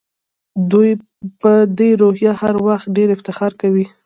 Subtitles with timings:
[0.71, 0.91] دوی
[1.41, 3.85] په دې روحیه هر وخت ډېر افتخار کوي.